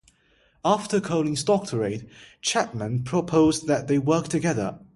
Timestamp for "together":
4.29-4.79